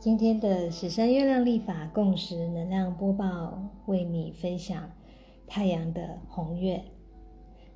[0.00, 4.90] 今天的十三月亮历法共识能量播报，为你分享
[5.46, 6.82] 太阳的红月。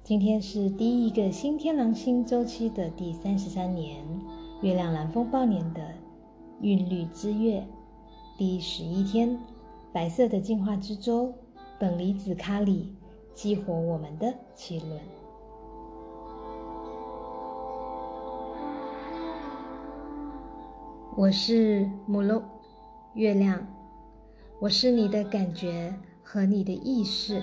[0.03, 4.03] 今天是第一个新天狼星周期的第三十三年，
[4.63, 5.87] 月亮蓝风暴年的
[6.63, 7.63] 韵律之月
[8.39, 9.39] 第十一天，
[9.93, 11.31] 白色的进化之舟
[11.79, 12.97] 等离子卡里
[13.35, 14.99] 激活我们的气轮。
[21.17, 22.43] 我是母鹿
[23.15, 23.65] 月亮，
[24.61, 27.41] 我是你的感觉和你的意识，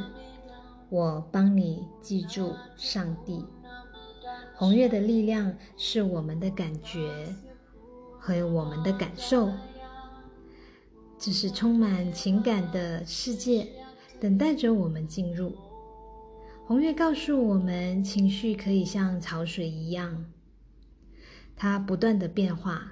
[0.90, 3.46] 我帮你记住上帝。
[4.54, 7.34] 红月的力量是我们的感觉
[8.20, 9.50] 和我们的感受，
[11.18, 13.66] 这是充满情感的世界，
[14.20, 15.56] 等待着我们进入。
[16.66, 20.26] 红月告诉我们，情绪可以像潮水一样，
[21.56, 22.92] 它不断的变化。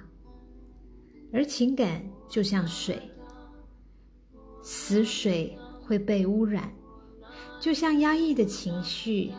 [1.32, 3.00] 而情感就像水，
[4.62, 6.72] 死水会被污染，
[7.60, 9.32] 就像压抑的情绪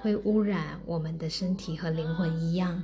[0.00, 2.82] 会污染我们的身体和灵魂一样，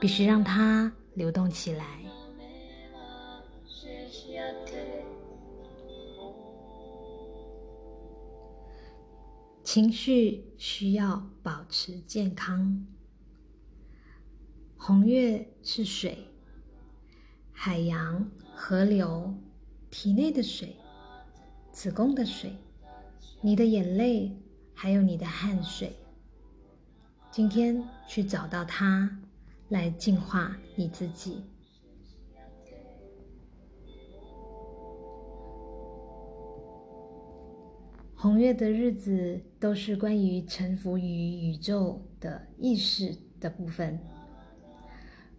[0.00, 2.02] 必须让它流动起来。
[9.64, 12.86] 情绪需要保持健康。
[14.76, 16.16] 红月是水。
[17.58, 19.34] 海洋、河流、
[19.90, 20.76] 体内的水、
[21.72, 22.52] 子宫的水、
[23.40, 24.30] 你的眼泪，
[24.74, 25.96] 还有你的汗水，
[27.32, 29.18] 今天去找到它，
[29.70, 31.42] 来净化你自己。
[38.14, 43.98] 红月的日子都是关于臣服于宇宙的意识的部分。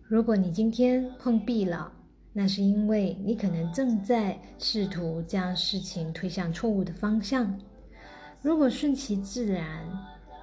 [0.03, 1.93] 如果你今天碰壁了，
[2.39, 7.59] 那是因为你可能正在试图将事情推向错误的方向。
[8.43, 9.89] 如果顺其自然，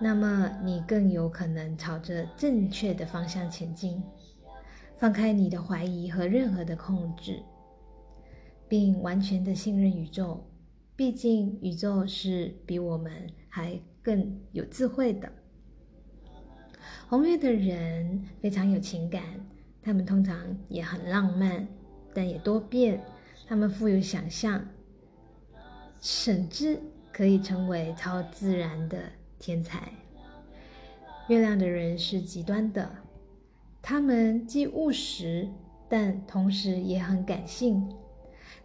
[0.00, 4.02] 那么你更有可能朝着正确的方向前进。
[4.96, 7.40] 放开你的怀疑和任何的控制，
[8.66, 10.44] 并完全的信任宇宙。
[10.96, 13.12] 毕竟宇宙是比我们
[13.48, 15.30] 还更有智慧的。
[17.06, 19.22] 红月的人非常有情感，
[19.80, 20.36] 他们通常
[20.68, 21.64] 也很浪漫。
[22.14, 23.04] 但也多变，
[23.48, 24.66] 他们富有想象，
[26.00, 26.80] 甚至
[27.12, 29.02] 可以成为超自然的
[29.38, 29.92] 天才。
[31.28, 32.88] 月亮的人是极端的，
[33.82, 35.48] 他们既务实，
[35.88, 37.86] 但同时也很感性。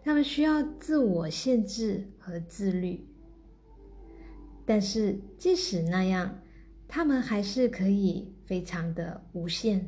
[0.04, 3.06] 他们需要自我限制和自律，
[4.66, 6.40] 但是即使那样，
[6.88, 9.86] 他们还是可以非常的无限。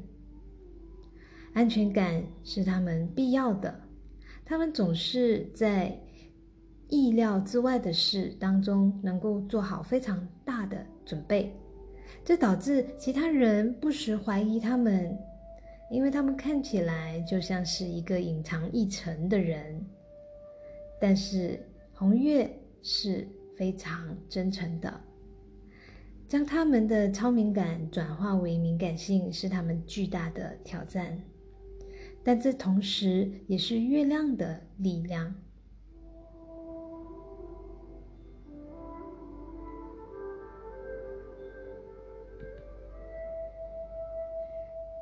[1.53, 3.79] 安全感是他们必要的，
[4.45, 6.00] 他们总是在
[6.88, 11.53] 意料之外的事当中能够做好非常大的准备，
[12.23, 15.17] 这导致其他人不时怀疑他们，
[15.89, 19.85] 因为他们看起来就像是一个隐藏一层的人。
[21.00, 21.59] 但是
[21.94, 22.50] 红月
[22.81, 25.01] 是非常真诚的，
[26.28, 31.22] 将他们的超敏感转化为敏感性是他们巨大的挑战。
[32.23, 35.33] 但这同时也是月亮的力量。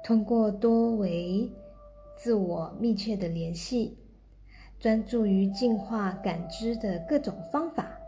[0.02, 1.52] 通过多维
[2.16, 3.98] 自我密切的联系，
[4.80, 8.00] 专注于进化感知的各种方法、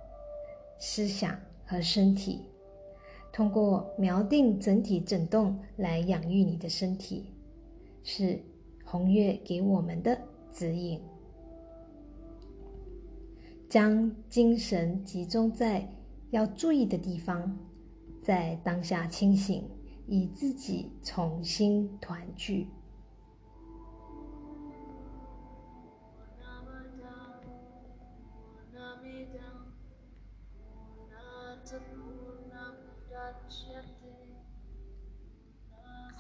[0.79, 2.45] 思想和身体，
[3.31, 7.35] 通过锚定整体振动来养育你的身体，
[8.03, 8.39] 是。
[8.91, 10.21] 红月给我们的
[10.51, 10.99] 指引：
[13.69, 15.87] 将精神集中在
[16.31, 17.57] 要注意的地方，
[18.21, 19.63] 在当下清醒，
[20.07, 22.67] 与自己重新团聚。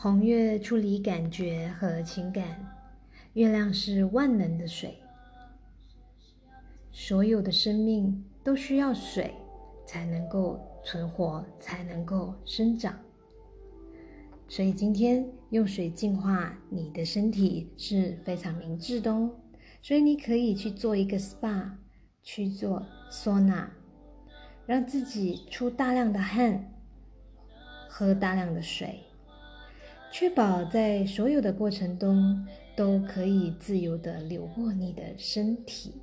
[0.03, 2.43] 红月处理感觉和情感，
[3.33, 4.97] 月亮是万能的水。
[6.91, 9.31] 所有的生命都需要水
[9.85, 12.97] 才能够存活，才能够生长。
[14.47, 19.29] 所以今天用水净化你的身体是非常明智的哦。
[19.83, 21.69] 所以你可以去做一个 SPA，
[22.23, 23.67] 去做 sauna，
[24.65, 26.73] 让自己出大量的汗，
[27.87, 28.99] 喝大量的水。
[30.11, 36.01] 确保在所有的过程中都可以自由的流过你的身体，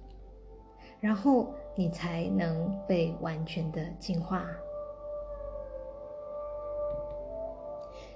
[0.98, 4.44] 然后你才能被完全的净化。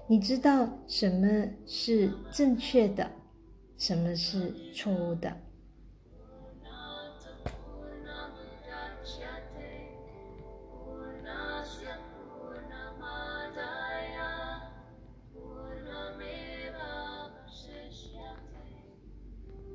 [0.07, 3.09] 你知道什么是正确的，
[3.77, 5.31] 什么是错误的。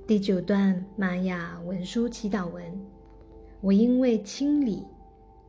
[0.07, 2.63] 第九段玛雅文书祈祷文：
[3.59, 4.81] 我因为清理、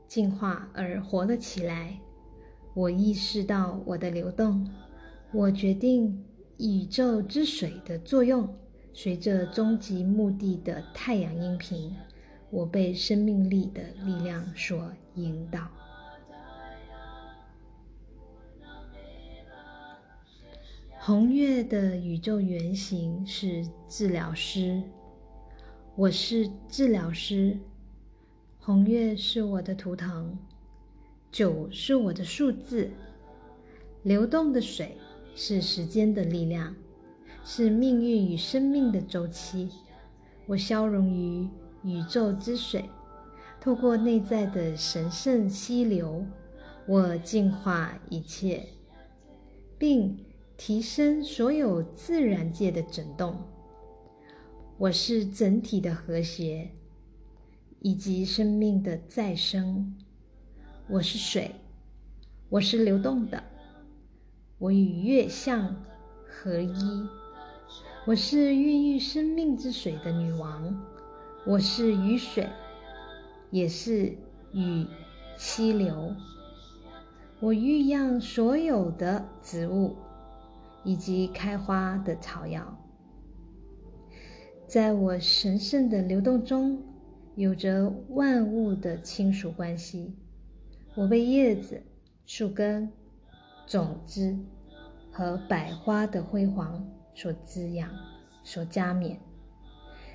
[0.09, 1.97] 净化而活了起来。
[2.75, 4.69] 我意识到我的流动。
[5.33, 6.21] 我决定
[6.57, 8.53] 宇宙之水的作用，
[8.93, 11.95] 随着终极目的的太阳音频，
[12.51, 15.69] 我被生命力的力量所引导。
[21.09, 24.83] 红月的宇宙原型是治疗师，
[25.97, 27.57] 我是治疗师。
[28.59, 30.39] 红月是我的图腾，
[31.33, 32.91] 九是我的数字。
[34.03, 34.99] 流动的水
[35.35, 36.77] 是时间的力量，
[37.43, 39.71] 是命运与生命的周期。
[40.45, 41.49] 我消融于
[41.85, 42.85] 宇宙之水，
[43.63, 46.23] 透过内在的神圣溪流，
[46.87, 48.63] 我净化一切，
[49.79, 50.28] 并。
[50.59, 53.45] 提升所有自然界的整动，
[54.77, 56.69] 我是整体的和谐，
[57.79, 59.97] 以及生命的再生。
[60.89, 61.53] 我是水，
[62.49, 63.41] 我是流动的，
[64.59, 65.77] 我与月相
[66.27, 67.09] 合一。
[68.05, 70.85] 我是孕育生命之水的女王，
[71.47, 72.49] 我是雨水，
[73.53, 74.13] 也是
[74.53, 74.85] 雨
[75.37, 76.13] 溪流。
[77.39, 79.95] 我育养所有的植物。
[80.89, 82.83] 以及开花的草药，
[84.67, 86.83] 在我神圣的流动中，
[87.35, 90.17] 有着万物的亲属关系。
[90.95, 91.83] 我被叶子、
[92.25, 92.91] 树根、
[93.67, 94.35] 种子
[95.13, 96.83] 和百花的辉煌
[97.15, 97.91] 所滋养、
[98.43, 99.21] 所加冕。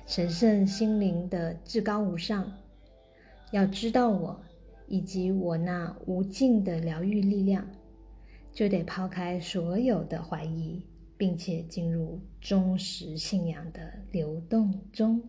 [0.06, 2.52] 神圣心灵的至高无上，
[3.52, 4.42] 要知道我
[4.88, 7.64] 以及我那无尽的疗愈力量。
[8.54, 10.86] 就得抛开所有的怀疑，
[11.16, 15.20] 并且进入忠实信仰的流动中。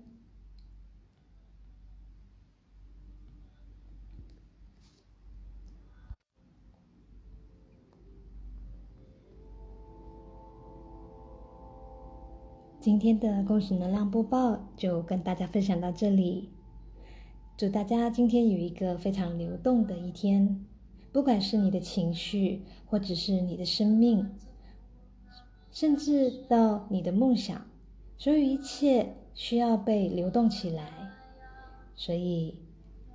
[12.80, 16.51] 今天的共识能量播报就跟大家分享到这里。
[17.57, 20.63] 祝大家今天有一个非常流动的一天。
[21.16, 24.30] 不管是你的情绪，或者是你的生命，
[25.72, 27.66] 甚至到你的梦想，
[28.18, 30.92] 所有一切需要被流动起来。
[31.96, 32.58] 所以，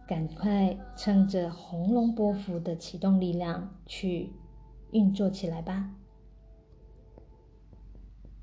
[0.08, 4.32] 赶快趁着红龙波幅的启动力量去
[4.92, 5.90] 运作起来吧。